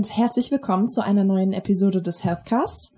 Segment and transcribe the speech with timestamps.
[0.00, 2.94] Und herzlich willkommen zu einer neuen Episode des Healthcasts.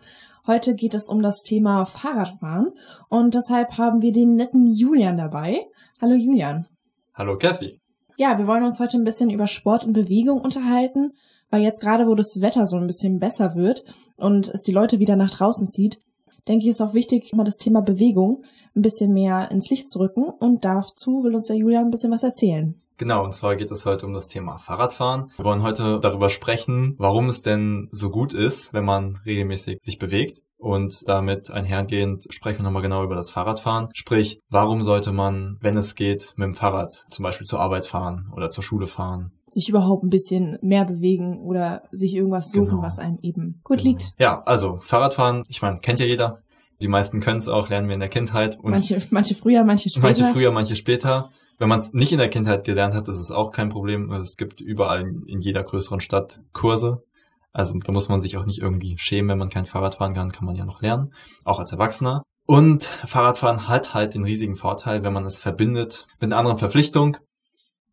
[0.46, 2.70] Heute geht es um das Thema Fahrradfahren
[3.08, 5.66] und deshalb haben wir den netten Julian dabei.
[6.00, 6.68] Hallo Julian.
[7.12, 7.80] Hallo Kathy.
[8.18, 11.10] Ja, wir wollen uns heute ein bisschen über Sport und Bewegung unterhalten,
[11.50, 13.84] weil jetzt gerade, wo das Wetter so ein bisschen besser wird
[14.16, 16.00] und es die Leute wieder nach draußen zieht,
[16.46, 18.44] denke ich, ist auch wichtig, mal das Thema Bewegung
[18.76, 22.12] ein bisschen mehr ins Licht zu rücken und dazu will uns der Julian ein bisschen
[22.12, 22.80] was erzählen.
[23.02, 25.32] Genau, und zwar geht es heute um das Thema Fahrradfahren.
[25.34, 29.98] Wir wollen heute darüber sprechen, warum es denn so gut ist, wenn man regelmäßig sich
[29.98, 30.40] bewegt.
[30.56, 33.88] Und damit einhergehend sprechen wir nochmal genau über das Fahrradfahren.
[33.92, 38.30] Sprich, warum sollte man, wenn es geht, mit dem Fahrrad zum Beispiel zur Arbeit fahren
[38.36, 39.32] oder zur Schule fahren?
[39.46, 42.82] Sich überhaupt ein bisschen mehr bewegen oder sich irgendwas suchen, genau.
[42.82, 43.90] was einem eben gut genau.
[43.90, 44.12] liegt.
[44.20, 46.36] Ja, also Fahrradfahren, ich meine, kennt ja jeder.
[46.80, 48.60] Die meisten können es auch, lernen wir in der Kindheit.
[48.60, 50.06] Und manche, manche früher, manche später.
[50.06, 51.30] Manche früher, manche später.
[51.62, 54.10] Wenn man es nicht in der Kindheit gelernt hat, ist es auch kein Problem.
[54.10, 57.04] Es gibt überall in jeder größeren Stadt Kurse.
[57.52, 60.32] Also da muss man sich auch nicht irgendwie schämen, wenn man kein Fahrrad fahren kann,
[60.32, 62.24] kann man ja noch lernen, auch als Erwachsener.
[62.48, 67.18] Und Fahrradfahren hat halt den riesigen Vorteil, wenn man es verbindet mit einer anderen Verpflichtung,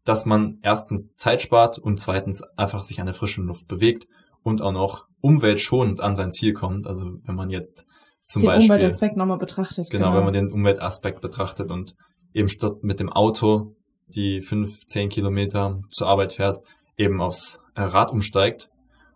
[0.04, 4.08] dass man erstens Zeit spart und zweitens einfach sich an der frischen Luft bewegt
[4.42, 6.88] und auch noch umweltschonend an sein Ziel kommt.
[6.88, 7.86] Also wenn man jetzt
[8.28, 8.68] zum den Beispiel...
[8.68, 9.92] Den Umweltaspekt nochmal betrachtet.
[9.92, 11.94] Genau, genau, wenn man den Umweltaspekt betrachtet und
[12.34, 13.76] eben statt mit dem Auto
[14.08, 16.60] die fünf, zehn Kilometer zur Arbeit fährt,
[16.98, 18.70] eben aufs äh, Rad umsteigt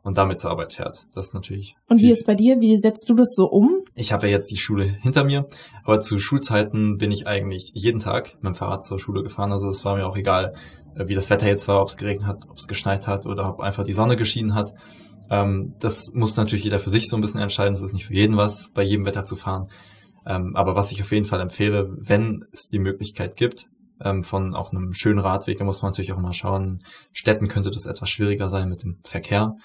[0.04, 1.06] und damit zur Arbeit fährt.
[1.14, 1.76] Das ist natürlich.
[1.88, 2.60] Und wie ist bei dir?
[2.60, 3.84] Wie setzt du das so um?
[3.96, 5.48] Ich habe ja jetzt die Schule hinter mir,
[5.84, 9.52] aber zu Schulzeiten bin ich eigentlich jeden Tag mit dem Fahrrad zur Schule gefahren.
[9.52, 10.54] Also es war mir auch egal,
[10.96, 13.50] äh, wie das Wetter jetzt war, ob es geregnet hat, ob es geschneit hat oder
[13.50, 14.74] ob einfach die Sonne geschienen hat.
[15.30, 17.74] Ähm, das muss natürlich jeder für sich so ein bisschen entscheiden.
[17.74, 19.70] Es ist nicht für jeden was, bei jedem Wetter zu fahren.
[20.26, 23.70] Ähm, aber was ich auf jeden Fall empfehle, wenn es die Möglichkeit gibt,
[24.02, 27.72] ähm, von auch einem schönen Radweg, da muss man natürlich auch mal schauen, Städten könnte
[27.72, 29.56] das etwas schwieriger sein mit dem Verkehr.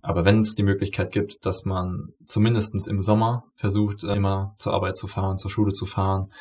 [0.00, 4.96] Aber wenn es die Möglichkeit gibt, dass man zumindestens im Sommer versucht, immer zur Arbeit
[4.96, 6.32] zu fahren, zur Schule zu fahren,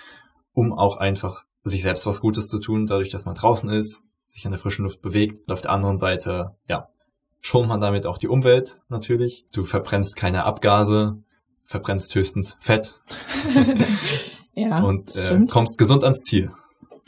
[0.54, 4.46] um auch einfach sich selbst was Gutes zu tun, dadurch, dass man draußen ist, sich
[4.46, 5.42] an der frischen Luft bewegt.
[5.48, 6.88] Und auf der anderen Seite, ja,
[7.42, 9.46] schont man damit auch die Umwelt natürlich.
[9.52, 11.24] Du verbrennst keine Abgase,
[11.68, 13.00] verbrennst höchstens Fett
[14.56, 16.52] ja, und äh, kommst gesund ans Ziel.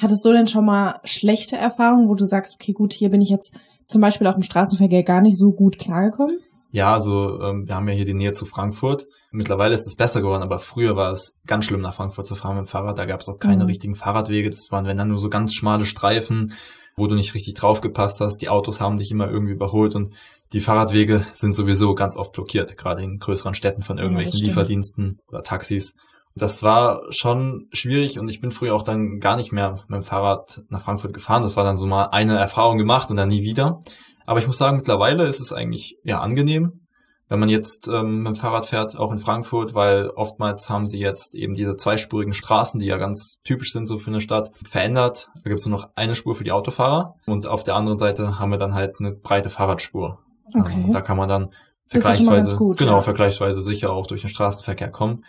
[0.02, 3.30] Hattest du denn schon mal schlechte Erfahrungen, wo du sagst, okay, gut, hier bin ich
[3.30, 6.40] jetzt zum Beispiel auch im Straßenverkehr gar nicht so gut klargekommen?
[6.72, 9.08] Ja, also ähm, wir haben ja hier die Nähe zu Frankfurt.
[9.32, 12.58] Mittlerweile ist es besser geworden, aber früher war es ganz schlimm, nach Frankfurt zu fahren
[12.58, 12.98] mit dem Fahrrad.
[12.98, 13.70] Da gab es auch keine mhm.
[13.70, 14.52] richtigen Fahrradwege.
[14.52, 16.54] Das waren wenn dann nur so ganz schmale Streifen,
[17.00, 18.38] wo du nicht richtig draufgepasst hast.
[18.38, 20.14] Die Autos haben dich immer irgendwie überholt und
[20.54, 25.20] die Fahrradwege sind sowieso ganz oft blockiert, gerade in größeren Städten von irgendwelchen ja, Lieferdiensten
[25.28, 25.96] oder Taxis.
[26.36, 30.04] Das war schon schwierig und ich bin früher auch dann gar nicht mehr mit dem
[30.04, 31.44] Fahrrad nach Frankfurt gefahren.
[31.44, 33.80] Das war dann so mal eine Erfahrung gemacht und dann nie wieder.
[34.26, 36.82] Aber ich muss sagen, mittlerweile ist es eigentlich ja angenehm,
[37.30, 41.00] wenn man jetzt ähm, mit dem Fahrrad fährt, auch in Frankfurt, weil oftmals haben sie
[41.00, 45.30] jetzt eben diese zweispurigen Straßen, die ja ganz typisch sind so für eine Stadt, verändert.
[45.36, 48.40] Da gibt es nur noch eine Spur für die Autofahrer und auf der anderen Seite
[48.40, 50.20] haben wir dann halt eine breite Fahrradspur.
[50.58, 50.84] Okay.
[50.86, 51.50] Ähm, da kann man dann
[51.86, 53.02] vergleichsweise, gut, genau, ja.
[53.02, 55.24] vergleichsweise sicher auch durch den Straßenverkehr kommen.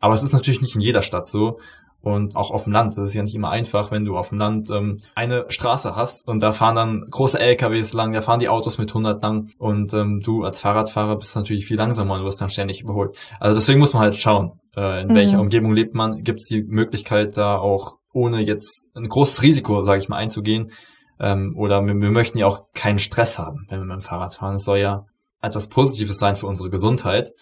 [0.00, 1.60] Aber es ist natürlich nicht in jeder Stadt so.
[2.04, 2.98] Und auch auf dem Land.
[2.98, 6.28] Das ist ja nicht immer einfach, wenn du auf dem Land ähm, eine Straße hast
[6.28, 9.94] und da fahren dann große LKWs lang, da fahren die Autos mit 100 lang und
[9.94, 13.16] ähm, du als Fahrradfahrer bist natürlich viel langsamer und wirst dann ständig überholt.
[13.40, 15.14] Also deswegen muss man halt schauen, äh, in mhm.
[15.14, 16.22] welcher Umgebung lebt man.
[16.22, 20.72] Gibt es die Möglichkeit, da auch ohne jetzt ein großes Risiko, sage ich mal, einzugehen,
[21.18, 24.34] ähm, oder wir, wir möchten ja auch keinen Stress haben, wenn wir mit dem Fahrrad
[24.34, 24.56] fahren.
[24.56, 25.06] Es soll ja
[25.40, 27.32] etwas Positives sein für unsere Gesundheit.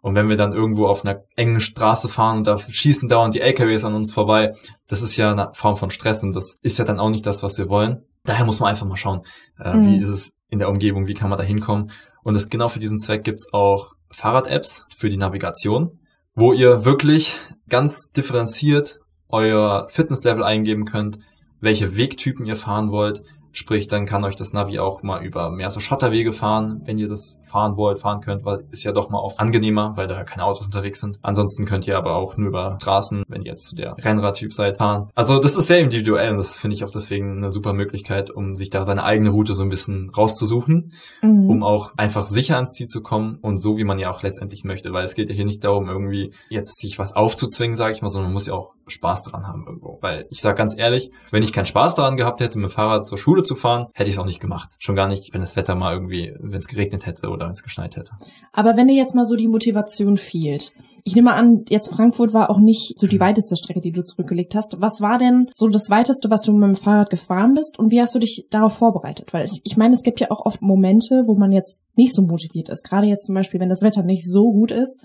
[0.00, 3.40] Und wenn wir dann irgendwo auf einer engen Straße fahren und da schießen dauernd die
[3.40, 4.54] LKWs an uns vorbei,
[4.88, 7.42] das ist ja eine Form von Stress und das ist ja dann auch nicht das,
[7.42, 8.02] was wir wollen.
[8.24, 9.22] Daher muss man einfach mal schauen,
[9.58, 9.86] äh, mhm.
[9.86, 11.90] wie ist es in der Umgebung, wie kann man da hinkommen.
[12.22, 15.98] Und es genau für diesen Zweck gibt's auch Fahrrad-Apps für die Navigation,
[16.34, 17.38] wo ihr wirklich
[17.68, 21.18] ganz differenziert euer Fitnesslevel eingeben könnt,
[21.60, 23.22] welche Wegtypen ihr fahren wollt.
[23.52, 27.08] Sprich, dann kann euch das Navi auch mal über mehr so Schotterwege fahren, wenn ihr
[27.08, 30.44] das fahren wollt, fahren könnt, weil ist ja doch mal oft angenehmer, weil da keine
[30.44, 31.18] Autos unterwegs sind.
[31.22, 34.78] Ansonsten könnt ihr aber auch nur über Straßen, wenn ihr jetzt zu der Rennradtyp seid,
[34.78, 35.10] fahren.
[35.14, 38.54] Also das ist sehr individuell und das finde ich auch deswegen eine super Möglichkeit, um
[38.54, 40.92] sich da seine eigene Route so ein bisschen rauszusuchen,
[41.22, 41.50] mhm.
[41.50, 44.64] um auch einfach sicher ans Ziel zu kommen und so, wie man ja auch letztendlich
[44.64, 48.02] möchte, weil es geht ja hier nicht darum, irgendwie jetzt sich was aufzuzwingen, sage ich
[48.02, 49.98] mal, sondern man muss ja auch Spaß daran haben irgendwo.
[50.00, 53.06] Weil ich sage ganz ehrlich, wenn ich keinen Spaß daran gehabt hätte, mit dem Fahrrad
[53.06, 54.74] zur Schule zu fahren, hätte ich es auch nicht gemacht.
[54.78, 57.62] Schon gar nicht, wenn das Wetter mal irgendwie, wenn es geregnet hätte oder wenn es
[57.62, 58.12] geschneit hätte.
[58.52, 60.72] Aber wenn dir jetzt mal so die Motivation fehlt,
[61.04, 63.20] ich nehme an, jetzt Frankfurt war auch nicht so die mhm.
[63.20, 64.80] weiteste Strecke, die du zurückgelegt hast.
[64.80, 68.00] Was war denn so das weiteste, was du mit dem Fahrrad gefahren bist und wie
[68.00, 69.32] hast du dich darauf vorbereitet?
[69.32, 72.68] Weil ich meine, es gibt ja auch oft Momente, wo man jetzt nicht so motiviert
[72.68, 72.84] ist.
[72.84, 75.00] Gerade jetzt zum Beispiel, wenn das Wetter nicht so gut ist,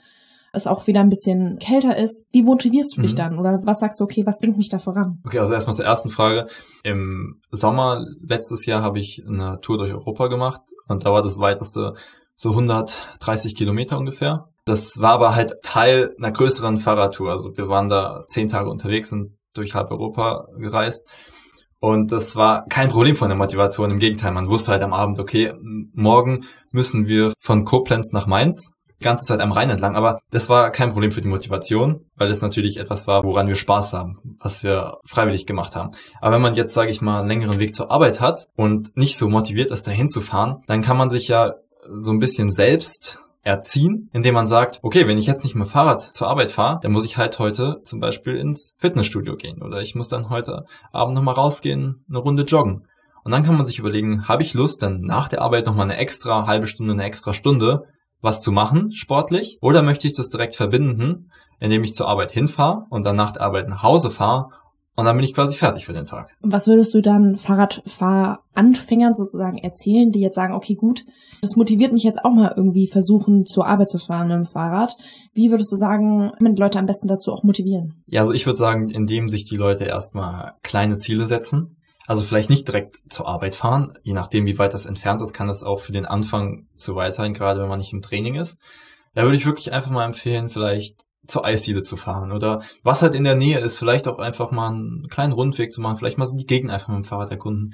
[0.56, 2.25] es auch wieder ein bisschen kälter ist.
[2.31, 3.18] Wie motivierst du dich mhm.
[3.18, 3.40] dann?
[3.40, 5.22] Oder was sagst du, okay, was bringt mich da voran?
[5.25, 6.48] Okay, also erstmal zur ersten Frage.
[6.84, 11.38] Im Sommer letztes Jahr habe ich eine Tour durch Europa gemacht und da war das
[11.38, 11.94] weiteste
[12.36, 14.50] so 130 Kilometer ungefähr.
[14.66, 17.31] Das war aber halt Teil einer größeren Fahrradtour.
[17.31, 21.06] Also wir waren da zehn Tage unterwegs und durch halb Europa gereist.
[21.80, 23.92] Und das war kein Problem von der Motivation.
[23.92, 25.54] Im Gegenteil, man wusste halt am Abend, okay,
[25.94, 28.72] morgen müssen wir von Koblenz nach Mainz
[29.06, 32.42] ganze Zeit am Rhein entlang, aber das war kein Problem für die Motivation, weil es
[32.42, 35.92] natürlich etwas war, woran wir Spaß haben, was wir freiwillig gemacht haben.
[36.19, 39.18] Aber wenn man jetzt, sage ich mal, einen längeren Weg zur Arbeit hat und nicht
[39.18, 41.54] so motiviert ist, dahin zu fahren, dann kann man sich ja
[41.88, 46.02] so ein bisschen selbst erziehen, indem man sagt, okay, wenn ich jetzt nicht mit Fahrrad
[46.02, 49.94] zur Arbeit fahre, dann muss ich halt heute zum Beispiel ins Fitnessstudio gehen oder ich
[49.94, 52.88] muss dann heute Abend nochmal rausgehen, eine Runde joggen.
[53.24, 55.98] Und dann kann man sich überlegen, habe ich Lust, dann nach der Arbeit nochmal eine
[55.98, 57.84] extra halbe Stunde, eine extra Stunde
[58.22, 62.86] was zu machen, sportlich, oder möchte ich das direkt verbinden, indem ich zur Arbeit hinfahre
[62.90, 64.50] und dann nach der Arbeit nach Hause fahre
[64.98, 66.30] und dann bin ich quasi fertig für den Tag.
[66.42, 71.06] Was würdest du dann Fahrradfahranfängern sozusagen erzählen, die jetzt sagen, okay, gut,
[71.42, 74.96] das motiviert mich jetzt auch mal irgendwie versuchen, zur Arbeit zu fahren mit dem Fahrrad.
[75.34, 78.04] Wie würdest du sagen, die Leute am besten dazu auch motivieren?
[78.08, 81.76] Ja, also ich würde sagen, indem sich die Leute erstmal kleine Ziele setzen.
[82.07, 85.48] Also vielleicht nicht direkt zur Arbeit fahren, je nachdem, wie weit das entfernt ist, kann
[85.48, 88.60] das auch für den Anfang zu weit sein, gerade wenn man nicht im Training ist.
[89.16, 93.16] Da würde ich wirklich einfach mal empfehlen, vielleicht zur Eisdiele zu fahren oder was halt
[93.16, 96.30] in der Nähe ist, vielleicht auch einfach mal einen kleinen Rundweg zu machen, vielleicht mal
[96.31, 97.74] die Gegend einfach mit dem Fahrrad erkunden.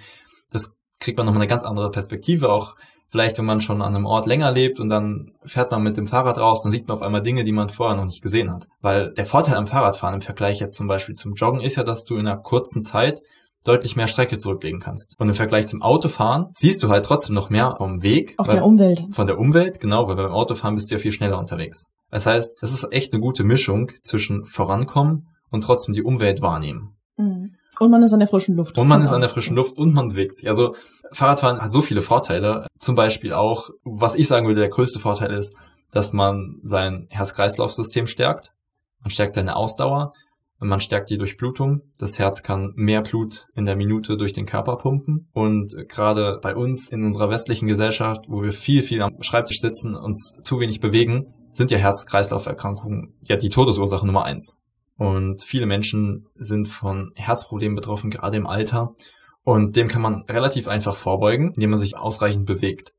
[0.52, 2.76] Das kriegt man nochmal eine ganz andere Perspektive, auch
[3.08, 6.08] vielleicht wenn man schon an einem Ort länger lebt und dann fährt man mit dem
[6.08, 8.68] Fahrrad raus, dann sieht man auf einmal Dinge, die man vorher noch nicht gesehen hat.
[8.80, 12.06] Weil der Vorteil am Fahrradfahren im Vergleich jetzt zum Beispiel zum Joggen ist ja, dass
[12.06, 13.22] du in einer kurzen Zeit
[13.64, 15.16] deutlich mehr Strecke zurücklegen kannst.
[15.20, 18.36] Und im Vergleich zum Autofahren siehst du halt trotzdem noch mehr vom Weg.
[18.38, 19.06] Auch der Umwelt.
[19.12, 21.86] Von der Umwelt, genau, weil beim Autofahren bist du ja viel schneller unterwegs.
[22.10, 26.96] Das heißt, es ist echt eine gute Mischung zwischen vorankommen und trotzdem die Umwelt wahrnehmen.
[27.18, 27.56] Mhm.
[27.80, 28.78] Und man ist an der frischen Luft.
[28.78, 30.48] Und man ist an der frischen Luft und man bewegt sich.
[30.48, 30.76] Also
[31.14, 32.68] Fahrradfahren hat so viele Vorteile.
[32.78, 35.56] Zum Beispiel auch, was ich sagen würde, der größte Vorteil ist,
[35.90, 38.52] dass man sein Herz-Kreislauf-System stärkt.
[39.00, 40.14] Man stärkt seine Ausdauer
[40.68, 41.82] man stärkt die Durchblutung.
[42.00, 45.28] Das Herz kann mehr Blut in der Minute durch den Körper pumpen.
[45.34, 49.96] Und gerade bei uns in unserer westlichen Gesellschaft, wo wir viel, viel am Schreibtisch sitzen,
[49.96, 54.58] uns zu wenig bewegen, sind ja Herz-Kreislauf-Erkrankungen ja die Todesursache Nummer eins.
[54.98, 58.94] Und viele Menschen sind von Herzproblemen betroffen, gerade im Alter.
[59.44, 62.94] Und dem kann man relativ einfach vorbeugen, indem man sich ausreichend bewegt.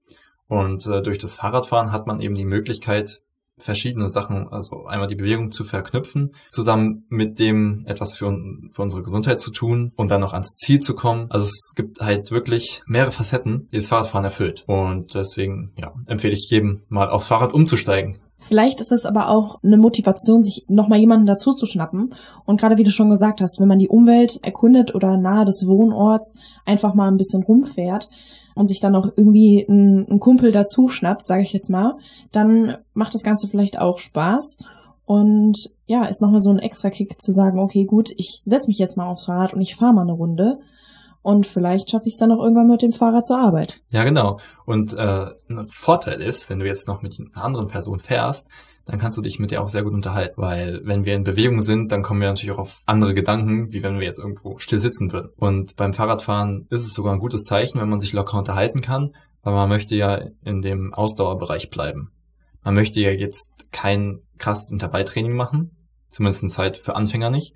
[0.49, 3.23] Und äh, durch das Fahrradfahren hat man eben die Möglichkeit,
[3.63, 8.37] verschiedene Sachen, also einmal die Bewegung zu verknüpfen, zusammen mit dem etwas für,
[8.73, 11.31] für unsere Gesundheit zu tun und dann noch ans Ziel zu kommen.
[11.31, 14.65] Also es gibt halt wirklich mehrere Facetten, die das Fahrradfahren erfüllt.
[14.67, 18.19] Und deswegen ja, empfehle ich jedem mal aufs Fahrrad umzusteigen.
[18.43, 22.15] Vielleicht ist es aber auch eine Motivation, sich nochmal jemanden dazu zu schnappen.
[22.45, 25.67] Und gerade wie du schon gesagt hast, wenn man die Umwelt erkundet oder nahe des
[25.67, 26.35] Wohnorts
[26.67, 28.09] einfach mal ein bisschen rumfährt,
[28.55, 31.97] und sich dann noch irgendwie ein, ein Kumpel dazu schnappt, sage ich jetzt mal,
[32.33, 34.59] dann macht das Ganze vielleicht auch Spaß.
[35.05, 38.79] Und ja, ist nochmal so ein extra Kick zu sagen, okay, gut, ich setze mich
[38.79, 40.61] jetzt mal aufs Fahrrad und ich fahre mal eine Runde.
[41.23, 43.81] Und vielleicht schaffe ich es dann auch irgendwann mit dem Fahrrad zur Arbeit.
[43.89, 44.41] Ja, genau.
[44.67, 48.49] Und äh, ein Vorteil ist, wenn du jetzt noch mit einer anderen Person fährst,
[48.85, 50.41] dann kannst du dich mit dir auch sehr gut unterhalten.
[50.41, 53.83] Weil wenn wir in Bewegung sind, dann kommen wir natürlich auch auf andere Gedanken, wie
[53.83, 55.31] wenn wir jetzt irgendwo still sitzen würden.
[55.37, 59.13] Und beim Fahrradfahren ist es sogar ein gutes Zeichen, wenn man sich locker unterhalten kann,
[59.43, 62.11] weil man möchte ja in dem Ausdauerbereich bleiben.
[62.65, 65.71] Man möchte ja jetzt kein krasses Intervalltraining machen,
[66.11, 67.55] zumindest in Zeit für Anfänger nicht.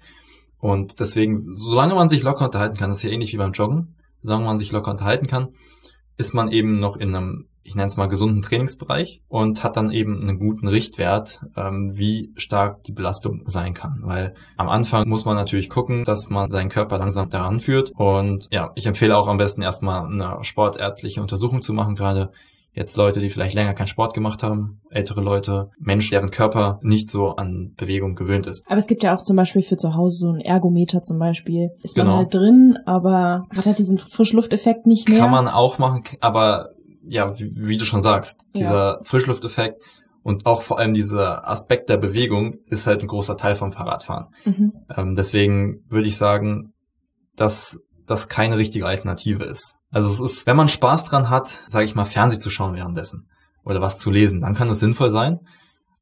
[0.58, 3.96] Und deswegen, solange man sich locker unterhalten kann, das ist ja ähnlich wie beim Joggen,
[4.22, 5.48] solange man sich locker unterhalten kann,
[6.16, 9.90] ist man eben noch in einem ich nenne es mal gesunden Trainingsbereich und hat dann
[9.90, 14.02] eben einen guten Richtwert, ähm, wie stark die Belastung sein kann.
[14.04, 17.90] Weil am Anfang muss man natürlich gucken, dass man seinen Körper langsam daran führt.
[17.96, 22.30] Und ja, ich empfehle auch am besten erstmal eine sportärztliche Untersuchung zu machen, gerade
[22.76, 27.09] jetzt Leute, die vielleicht länger keinen Sport gemacht haben, ältere Leute, Menschen, deren Körper nicht
[27.09, 28.64] so an Bewegung gewöhnt ist.
[28.68, 31.71] Aber es gibt ja auch zum Beispiel für zu Hause so ein Ergometer zum Beispiel.
[31.83, 32.09] Ist genau.
[32.09, 35.18] man halt drin, aber hat halt diesen Frischlufteffekt nicht mehr.
[35.18, 36.71] Kann man auch machen, aber
[37.09, 39.00] ja, wie, wie, du schon sagst, dieser ja.
[39.02, 39.80] Frischlufteffekt
[40.23, 44.26] Und auch vor allem dieser Aspekt der Bewegung ist halt ein großer Teil vom Fahrradfahren.
[44.45, 44.73] Mhm.
[44.95, 46.73] Ähm, deswegen würde ich sagen,
[47.37, 49.76] dass das keine richtige Alternative ist.
[49.90, 53.28] Also es ist, wenn man Spaß dran hat, sage ich mal, Fernseh zu schauen währenddessen
[53.64, 55.40] oder was zu lesen, dann kann es sinnvoll sein.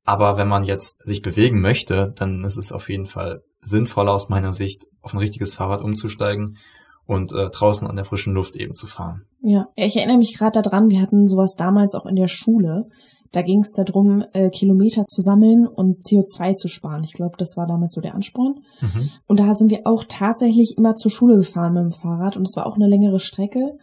[0.04, 4.28] Aber wenn man jetzt sich bewegen möchte, dann ist es auf jeden Fall sinnvoller aus
[4.28, 6.58] meiner Sicht, auf ein richtiges Fahrrad umzusteigen
[7.06, 9.24] und äh, draußen an der frischen Luft eben zu fahren.
[9.40, 12.86] Ja, ich erinnere mich gerade daran, wir hatten sowas damals auch in der Schule.
[13.34, 17.02] Da ging es darum, äh, Kilometer zu sammeln und CO2 zu sparen.
[17.02, 18.60] Ich glaube, das war damals so der Ansporn.
[18.80, 19.10] Mhm.
[19.26, 22.56] Und da sind wir auch tatsächlich immer zur Schule gefahren mit dem Fahrrad und es
[22.56, 23.76] war auch eine längere Strecke.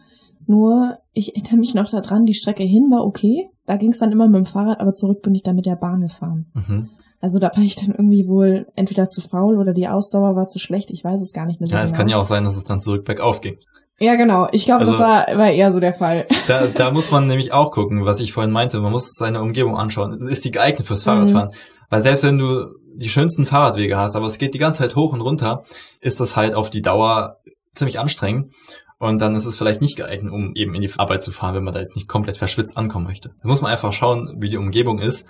[0.46, 3.50] Nur, ich erinnere mich noch daran, die Strecke hin war okay.
[3.66, 5.76] Da ging es dann immer mit dem Fahrrad, aber zurück bin ich dann mit der
[5.76, 6.46] Bahn gefahren.
[6.54, 6.88] Mhm.
[7.20, 10.58] Also da war ich dann irgendwie wohl entweder zu faul oder die Ausdauer war zu
[10.58, 10.90] schlecht.
[10.90, 11.98] Ich weiß es gar nicht mehr so Ja, es genau.
[11.98, 13.58] kann ja auch sein, dass es dann zurück bergauf ging.
[13.98, 14.48] Ja, genau.
[14.52, 16.26] Ich glaube, das Also- war, war eher so der Fall.
[16.48, 18.80] Da, da muss man nämlich auch gucken, was ich vorhin meinte.
[18.80, 20.26] Man muss seine Umgebung anschauen.
[20.28, 21.50] Ist die geeignet fürs Fahrradfahren?
[21.88, 25.12] Weil selbst wenn du die schönsten Fahrradwege hast, aber es geht die ganze Zeit hoch
[25.12, 25.62] und runter,
[26.00, 27.36] ist das halt auf die Dauer
[27.74, 28.52] ziemlich anstrengend.
[28.98, 31.64] Und dann ist es vielleicht nicht geeignet, um eben in die Arbeit zu fahren, wenn
[31.64, 33.30] man da jetzt nicht komplett verschwitzt ankommen möchte.
[33.42, 35.26] Da muss man einfach schauen, wie die Umgebung ist.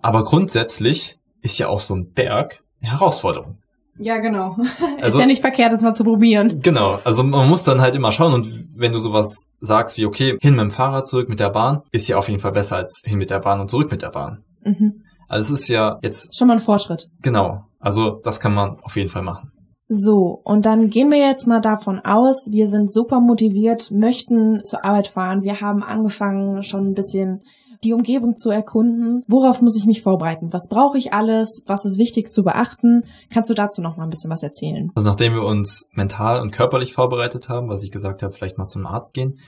[0.00, 3.58] Aber grundsätzlich ist ja auch so ein Berg eine Herausforderung.
[3.98, 4.56] Ja, genau.
[5.00, 6.60] Also- ist ja nicht verkehrt, das mal zu probieren.
[6.62, 10.36] Genau, also man muss dann halt immer schauen und wenn du sowas sagst wie, okay,
[10.40, 13.02] hin mit dem Fahrrad, zurück mit der Bahn, ist ja auf jeden Fall besser als
[13.04, 14.44] hin mit der Bahn und zurück mit der Bahn.
[14.64, 15.02] Mhm.
[15.28, 17.08] Also es ist ja jetzt, Schon mal ein Fortschritt.
[17.22, 19.50] genau, also das kann man auf jeden Fall machen.
[19.88, 24.84] So, und dann gehen wir jetzt mal davon aus, wir sind super motiviert, möchten zur
[24.84, 25.42] Arbeit fahren.
[25.44, 27.42] Wir haben angefangen, schon ein bisschen
[27.84, 29.22] die Umgebung zu erkunden.
[29.26, 30.52] Worauf muss ich mich vorbereiten?
[30.52, 31.62] Was brauche ich alles?
[31.66, 33.02] Was ist wichtig zu beachten?
[33.32, 34.90] Kannst du dazu noch mal ein bisschen was erzählen?
[34.94, 38.66] Also nachdem wir uns mental und körperlich vorbereitet haben, was ich gesagt habe, vielleicht mal
[38.66, 39.38] zum Arzt gehen,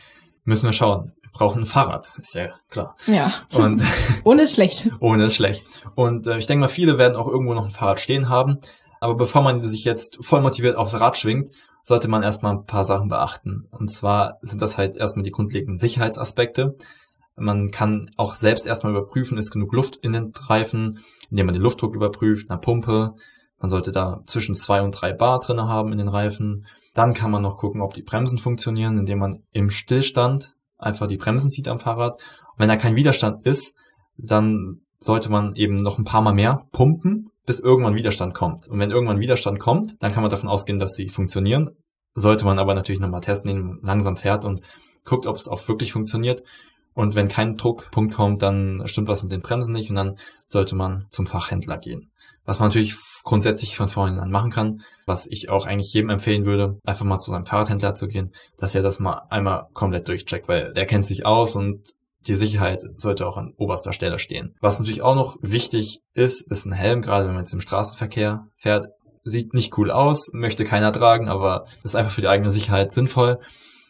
[0.44, 1.12] müssen wir schauen.
[1.22, 2.96] Wir brauchen ein Fahrrad, ist ja klar.
[3.06, 3.82] Ja, Und
[4.24, 4.88] ohne ist schlecht.
[5.00, 5.64] ohne ist schlecht.
[5.94, 8.58] Und äh, ich denke mal, viele werden auch irgendwo noch ein Fahrrad stehen haben.
[9.00, 11.50] Aber bevor man sich jetzt voll motiviert aufs Rad schwingt,
[11.84, 13.66] sollte man erstmal ein paar Sachen beachten.
[13.70, 16.76] Und zwar sind das halt erstmal die grundlegenden Sicherheitsaspekte.
[17.38, 21.62] Man kann auch selbst erstmal überprüfen, ist genug Luft in den Reifen, indem man den
[21.62, 23.14] Luftdruck überprüft, eine Pumpe.
[23.58, 26.66] Man sollte da zwischen zwei und drei Bar drinne haben in den Reifen.
[26.94, 31.16] Dann kann man noch gucken, ob die Bremsen funktionieren, indem man im Stillstand einfach die
[31.16, 32.16] Bremsen zieht am Fahrrad.
[32.16, 33.74] Und wenn da kein Widerstand ist,
[34.16, 38.68] dann sollte man eben noch ein paar Mal mehr pumpen, bis irgendwann Widerstand kommt.
[38.68, 41.70] Und wenn irgendwann Widerstand kommt, dann kann man davon ausgehen, dass sie funktionieren.
[42.14, 44.60] Sollte man aber natürlich nochmal testen, indem man langsam fährt und
[45.04, 46.42] guckt, ob es auch wirklich funktioniert.
[46.98, 50.74] Und wenn kein Druckpunkt kommt, dann stimmt was mit den Bremsen nicht und dann sollte
[50.74, 52.10] man zum Fachhändler gehen.
[52.44, 56.80] Was man natürlich grundsätzlich von vornherein machen kann, was ich auch eigentlich jedem empfehlen würde,
[56.84, 60.72] einfach mal zu seinem Fahrradhändler zu gehen, dass er das mal einmal komplett durchcheckt, weil
[60.72, 61.88] der kennt sich aus und
[62.26, 64.56] die Sicherheit sollte auch an oberster Stelle stehen.
[64.60, 68.48] Was natürlich auch noch wichtig ist, ist ein Helm, gerade wenn man jetzt im Straßenverkehr
[68.56, 68.88] fährt.
[69.22, 73.38] Sieht nicht cool aus, möchte keiner tragen, aber ist einfach für die eigene Sicherheit sinnvoll.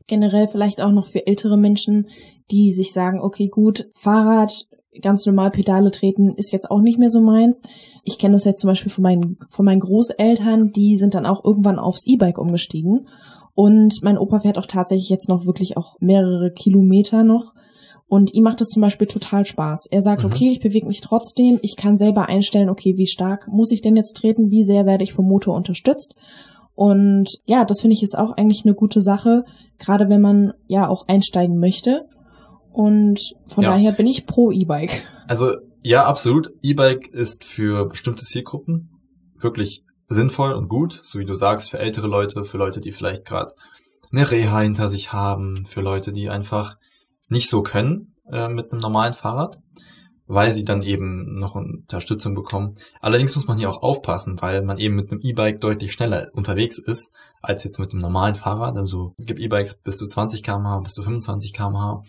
[0.07, 2.09] Generell vielleicht auch noch für ältere Menschen,
[2.51, 4.67] die sich sagen, okay, gut, Fahrrad,
[5.01, 7.63] ganz normal Pedale treten ist jetzt auch nicht mehr so meins.
[8.05, 11.45] Ich kenne das jetzt zum Beispiel von meinen, von meinen Großeltern, die sind dann auch
[11.45, 13.07] irgendwann aufs E-Bike umgestiegen.
[13.55, 17.55] Und mein Opa fährt auch tatsächlich jetzt noch wirklich auch mehrere Kilometer noch.
[18.07, 19.87] Und ihm macht das zum Beispiel total Spaß.
[19.91, 20.31] Er sagt, Mhm.
[20.31, 21.59] okay, ich bewege mich trotzdem.
[21.63, 24.51] Ich kann selber einstellen, okay, wie stark muss ich denn jetzt treten?
[24.51, 26.15] Wie sehr werde ich vom Motor unterstützt?
[26.75, 29.45] Und ja, das finde ich ist auch eigentlich eine gute Sache,
[29.79, 32.09] gerade wenn man ja auch einsteigen möchte.
[32.79, 33.71] Und von Ja.
[33.71, 35.03] daher bin ich pro E-Bike.
[35.27, 36.53] Also ja, absolut.
[36.63, 38.91] E-Bike ist für bestimmte Zielgruppen
[39.37, 43.25] wirklich sinnvoll und gut, so wie du sagst, für ältere Leute, für Leute, die vielleicht
[43.25, 43.53] gerade
[44.13, 46.77] eine Reha hinter sich haben, für Leute, die einfach
[47.29, 49.59] nicht so können äh, mit einem normalen Fahrrad,
[50.29, 52.77] weil sie dann eben noch Unterstützung bekommen.
[53.01, 56.79] Allerdings muss man hier auch aufpassen, weil man eben mit einem E-Bike deutlich schneller unterwegs
[56.79, 57.11] ist
[57.43, 58.77] als jetzt mit einem normalen Fahrrad.
[58.77, 62.03] Also es gibt E-Bikes bis zu 20 km/h, bis zu 25 km/h.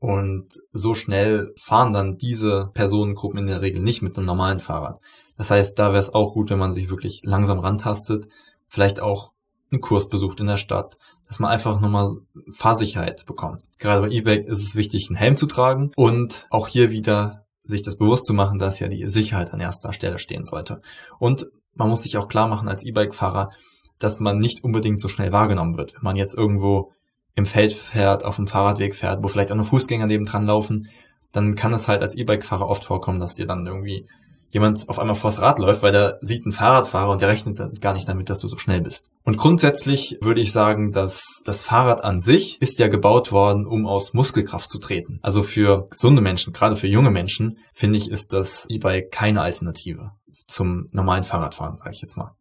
[0.00, 4.98] Und so schnell fahren dann diese Personengruppen in der Regel nicht mit einem normalen Fahrrad.
[5.36, 8.26] Das heißt, da wäre es auch gut, wenn man sich wirklich langsam rantastet,
[8.66, 9.32] vielleicht auch
[9.70, 10.96] einen Kurs besucht in der Stadt,
[11.28, 12.16] dass man einfach nochmal
[12.50, 13.62] Fahrsicherheit bekommt.
[13.78, 17.82] Gerade bei E-Bike ist es wichtig, einen Helm zu tragen und auch hier wieder sich
[17.82, 20.80] das bewusst zu machen, dass ja die Sicherheit an erster Stelle stehen sollte.
[21.18, 23.50] Und man muss sich auch klar machen als E-Bike-Fahrer,
[23.98, 25.94] dass man nicht unbedingt so schnell wahrgenommen wird.
[25.94, 26.92] Wenn man jetzt irgendwo
[27.34, 30.88] im Feld fährt, auf dem Fahrradweg fährt, wo vielleicht auch noch Fußgänger neben dran laufen,
[31.32, 34.06] dann kann es halt als E-Bike-Fahrer oft vorkommen, dass dir dann irgendwie
[34.50, 37.74] jemand auf einmal vors Rad läuft, weil der sieht einen Fahrradfahrer und der rechnet dann
[37.74, 39.08] gar nicht damit, dass du so schnell bist.
[39.22, 43.86] Und grundsätzlich würde ich sagen, dass das Fahrrad an sich ist ja gebaut worden, um
[43.86, 45.20] aus Muskelkraft zu treten.
[45.22, 50.10] Also für gesunde Menschen, gerade für junge Menschen, finde ich, ist das E-Bike keine Alternative
[50.46, 52.32] zum normalen Fahrradfahren, sage ich jetzt mal.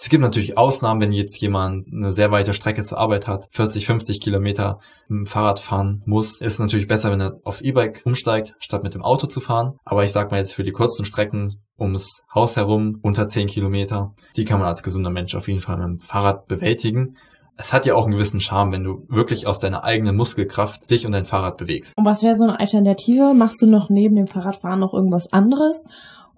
[0.00, 3.84] Es gibt natürlich Ausnahmen, wenn jetzt jemand eine sehr weite Strecke zur Arbeit hat, 40,
[3.84, 4.78] 50 Kilometer
[5.10, 9.02] dem Fahrrad fahren muss, ist natürlich besser, wenn er aufs E-Bike umsteigt, statt mit dem
[9.02, 9.72] Auto zu fahren.
[9.84, 14.12] Aber ich sag mal jetzt für die kurzen Strecken ums Haus herum, unter 10 Kilometer,
[14.36, 17.16] die kann man als gesunder Mensch auf jeden Fall mit dem Fahrrad bewältigen.
[17.56, 21.06] Es hat ja auch einen gewissen Charme, wenn du wirklich aus deiner eigenen Muskelkraft dich
[21.06, 21.98] und dein Fahrrad bewegst.
[21.98, 23.34] Und was wäre so eine Alternative?
[23.34, 25.84] Machst du noch neben dem Fahrradfahren noch irgendwas anderes?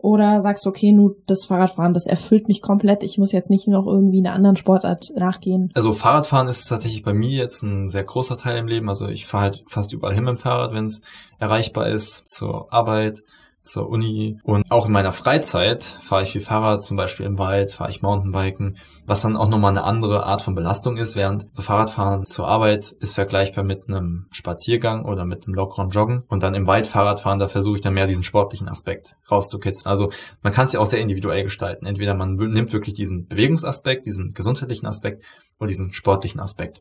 [0.02, 3.02] Oder sagst du, okay, nur das Fahrradfahren, das erfüllt mich komplett.
[3.02, 5.70] Ich muss jetzt nicht noch irgendwie einer anderen Sportart nachgehen.
[5.74, 8.88] Also Fahrradfahren ist tatsächlich bei mir jetzt ein sehr großer Teil im Leben.
[8.88, 11.02] Also ich fahre halt fast überall hin mit dem Fahrrad, wenn es
[11.38, 13.22] erreichbar ist, zur Arbeit,
[13.62, 17.72] zur Uni und auch in meiner Freizeit fahre ich viel Fahrrad, zum Beispiel im Wald,
[17.72, 21.62] fahre ich Mountainbiken, was dann auch nochmal eine andere Art von Belastung ist, während so
[21.62, 26.54] Fahrradfahren zur Arbeit ist vergleichbar mit einem Spaziergang oder mit einem lockeren Joggen und dann
[26.54, 29.90] im Wald Fahrradfahren, da versuche ich dann mehr diesen sportlichen Aspekt rauszukitzeln.
[29.90, 30.10] Also
[30.42, 31.86] man kann es ja auch sehr individuell gestalten.
[31.86, 35.22] Entweder man nimmt wirklich diesen Bewegungsaspekt, diesen gesundheitlichen Aspekt
[35.58, 36.80] oder diesen sportlichen Aspekt.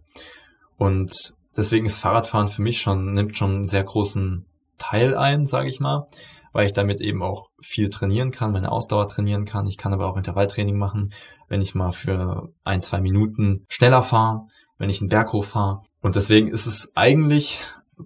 [0.77, 4.45] Und deswegen ist Fahrradfahren für mich schon, nimmt schon einen sehr großen
[4.77, 6.05] Teil ein, sage ich mal
[6.53, 9.67] weil ich damit eben auch viel trainieren kann, meine Ausdauer trainieren kann.
[9.67, 11.13] Ich kann aber auch Intervalltraining machen,
[11.47, 15.81] wenn ich mal für ein, zwei Minuten schneller fahre, wenn ich einen Berg hoch fahre.
[16.01, 17.61] Und deswegen ist es eigentlich,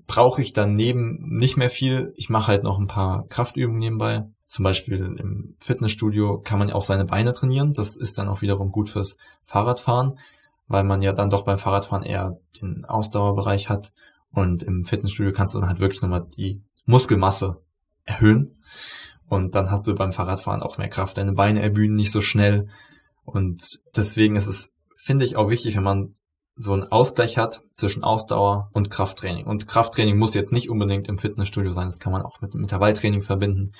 [0.07, 2.13] brauche ich daneben nicht mehr viel.
[2.15, 4.25] Ich mache halt noch ein paar Kraftübungen nebenbei.
[4.47, 7.73] Zum Beispiel im Fitnessstudio kann man auch seine Beine trainieren.
[7.73, 10.19] Das ist dann auch wiederum gut fürs Fahrradfahren,
[10.67, 13.93] weil man ja dann doch beim Fahrradfahren eher den Ausdauerbereich hat.
[14.31, 17.62] Und im Fitnessstudio kannst du dann halt wirklich nochmal die Muskelmasse
[18.05, 18.51] erhöhen.
[19.27, 21.17] Und dann hast du beim Fahrradfahren auch mehr Kraft.
[21.17, 22.67] Deine Beine erbühen nicht so schnell.
[23.25, 23.63] Und
[23.95, 26.15] deswegen ist es, finde ich, auch wichtig, wenn man
[26.55, 29.45] so einen Ausgleich hat zwischen Ausdauer und Krafttraining.
[29.45, 31.87] Und Krafttraining muss jetzt nicht unbedingt im Fitnessstudio sein.
[31.87, 33.71] Das kann man auch mit dem Intervalltraining verbinden.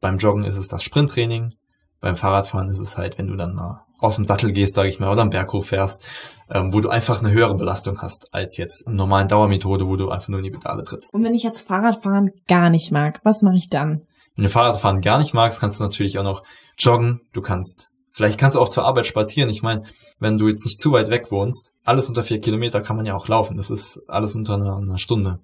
[0.00, 1.54] Beim Joggen ist es das Sprinttraining.
[2.00, 4.98] Beim Fahrradfahren ist es halt, wenn du dann mal aus dem Sattel gehst, sage ich
[4.98, 6.02] mal, oder am Berg hochfährst,
[6.50, 10.08] ähm, wo du einfach eine höhere Belastung hast als jetzt in normalen Dauermethode, wo du
[10.10, 11.12] einfach nur in die Pedale trittst.
[11.12, 14.02] Und wenn ich jetzt Fahrradfahren gar nicht mag, was mache ich dann?
[14.36, 16.42] Wenn du Fahrradfahren gar nicht magst, kannst du natürlich auch noch
[16.78, 17.20] joggen.
[17.32, 19.50] Du kannst, vielleicht kannst du auch zur Arbeit spazieren.
[19.50, 19.82] Ich meine,
[20.18, 23.14] wenn du jetzt nicht zu weit weg wohnst, alles unter vier Kilometer kann man ja
[23.14, 23.58] auch laufen.
[23.58, 25.40] Das ist alles unter einer, einer Stunde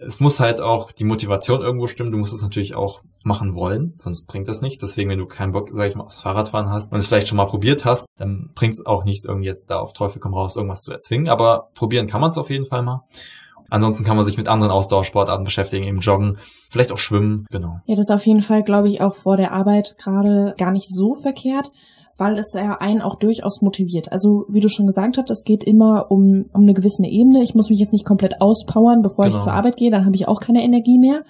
[0.00, 2.12] es muss halt auch die Motivation irgendwo stimmen.
[2.12, 4.80] Du musst es natürlich auch machen wollen, sonst bringt das nichts.
[4.80, 7.36] Deswegen, wenn du keinen Bock, sag ich mal, aufs Fahrradfahren hast und es vielleicht schon
[7.36, 10.56] mal probiert hast, dann bringt es auch nichts, irgendwie jetzt da auf Teufel komm raus,
[10.56, 11.28] irgendwas zu erzwingen.
[11.28, 13.04] Aber probieren kann man es auf jeden Fall mal.
[13.70, 16.38] Ansonsten kann man sich mit anderen Ausdauersportarten beschäftigen, eben joggen,
[16.70, 17.80] vielleicht auch schwimmen, genau.
[17.84, 20.88] Ja, das ist auf jeden Fall, glaube ich, auch vor der Arbeit gerade gar nicht
[20.88, 21.70] so verkehrt
[22.18, 24.12] weil es ja einen auch durchaus motiviert.
[24.12, 27.42] Also wie du schon gesagt hast, es geht immer um, um eine gewisse Ebene.
[27.42, 29.38] Ich muss mich jetzt nicht komplett auspowern, bevor genau.
[29.38, 31.22] ich zur Arbeit gehe, dann habe ich auch keine Energie mehr.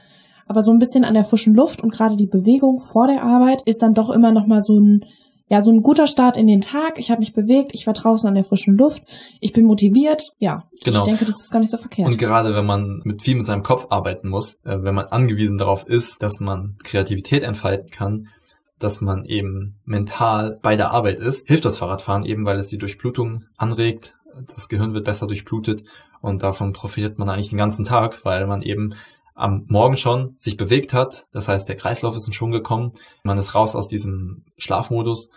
[0.46, 3.62] Aber so ein bisschen an der frischen Luft und gerade die Bewegung vor der Arbeit
[3.66, 5.04] ist dann doch immer noch mal so ein
[5.50, 6.98] ja, so ein guter Start in den Tag.
[6.98, 9.02] Ich habe mich bewegt, ich war draußen an der frischen Luft,
[9.40, 10.34] ich bin motiviert.
[10.38, 10.98] Ja, genau.
[10.98, 12.08] ich denke, das ist gar nicht so verkehrt.
[12.08, 15.56] Und gerade wenn man mit viel mit seinem Kopf arbeiten muss, äh, wenn man angewiesen
[15.56, 18.28] darauf ist, dass man Kreativität entfalten kann,
[18.78, 22.78] dass man eben mental bei der Arbeit ist, hilft das Fahrradfahren eben, weil es die
[22.78, 24.14] Durchblutung anregt.
[24.46, 25.84] Das Gehirn wird besser durchblutet
[26.20, 28.94] und davon profitiert man eigentlich den ganzen Tag, weil man eben
[29.34, 31.26] am Morgen schon sich bewegt hat.
[31.32, 32.92] Das heißt, der Kreislauf ist in Schwung gekommen.
[33.22, 35.30] Man ist raus aus diesem Schlafmodus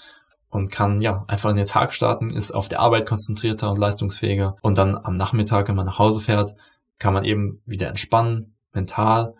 [0.49, 4.55] und kann ja einfach in den Tag starten, ist auf der Arbeit konzentrierter und leistungsfähiger.
[4.61, 6.55] Und dann am Nachmittag, wenn man nach Hause fährt,
[6.99, 9.33] kann man eben wieder entspannen, mental.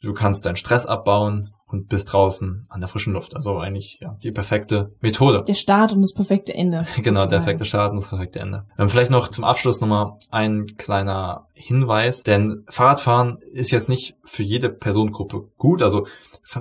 [0.00, 3.36] Du kannst deinen Stress abbauen und bist draußen an der frischen Luft.
[3.36, 5.44] Also eigentlich ja, die perfekte Methode.
[5.46, 6.86] Der Start und das perfekte Ende.
[7.02, 8.66] genau, der perfekte Start und das perfekte Ende.
[8.78, 14.42] Ähm, vielleicht noch zum Abschluss nochmal ein kleiner Hinweis, denn Fahrradfahren ist jetzt nicht für
[14.42, 15.82] jede Personengruppe gut.
[15.82, 16.06] Also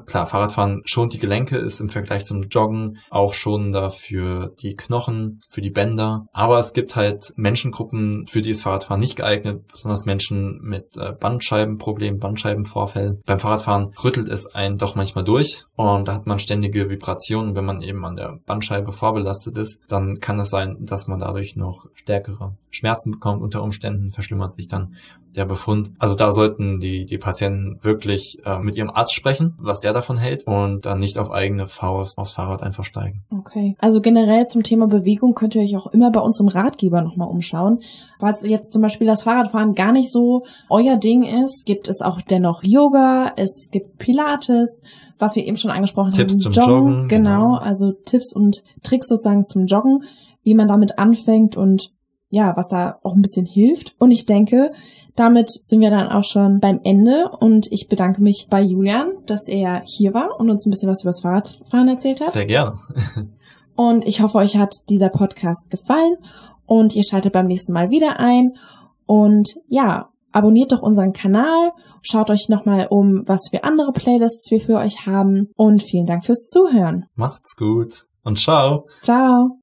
[0.05, 5.39] klar, Fahrradfahren schont die Gelenke, ist im Vergleich zum Joggen auch schonender für die Knochen,
[5.49, 6.27] für die Bänder.
[6.33, 11.13] Aber es gibt halt Menschengruppen, für die ist Fahrradfahren nicht geeignet, besonders Menschen mit äh,
[11.13, 13.21] Bandscheibenproblemen, Bandscheibenvorfällen.
[13.25, 17.55] Beim Fahrradfahren rüttelt es einen doch manchmal durch und da hat man ständige Vibrationen.
[17.55, 21.55] Wenn man eben an der Bandscheibe vorbelastet ist, dann kann es sein, dass man dadurch
[21.55, 23.41] noch stärkere Schmerzen bekommt.
[23.41, 24.95] Unter Umständen verschlimmert sich dann
[25.35, 25.91] der Befund.
[25.99, 30.17] Also da sollten die, die Patienten wirklich äh, mit ihrem Arzt sprechen, was der davon
[30.17, 33.23] hält und dann nicht auf eigene Faust aufs Fahrrad einfach steigen.
[33.31, 33.75] Okay.
[33.79, 37.29] Also generell zum Thema Bewegung könnt ihr euch auch immer bei uns im Ratgeber nochmal
[37.29, 37.79] umschauen.
[38.19, 42.21] Falls jetzt zum Beispiel das Fahrradfahren gar nicht so euer Ding ist, gibt es auch
[42.21, 44.81] dennoch Yoga, es gibt Pilates,
[45.17, 46.41] was wir eben schon angesprochen Tipps haben.
[46.41, 47.53] zum Joggen, genau.
[47.53, 47.55] genau.
[47.55, 50.03] Also Tipps und Tricks sozusagen zum Joggen,
[50.43, 51.91] wie man damit anfängt und
[52.31, 53.95] ja, was da auch ein bisschen hilft.
[53.97, 54.71] Und ich denke,
[55.15, 59.47] damit sind wir dann auch schon beim Ende und ich bedanke mich bei Julian, dass
[59.47, 62.31] er hier war und uns ein bisschen was über das Fahrradfahren erzählt hat.
[62.31, 62.77] Sehr gerne.
[63.75, 66.17] Und ich hoffe, euch hat dieser Podcast gefallen
[66.65, 68.57] und ihr schaltet beim nächsten Mal wieder ein.
[69.05, 71.71] Und ja, abonniert doch unseren Kanal,
[72.01, 76.25] schaut euch nochmal um, was für andere Playlists wir für euch haben und vielen Dank
[76.25, 77.05] fürs Zuhören.
[77.15, 78.87] Macht's gut und ciao.
[79.01, 79.59] Ciao.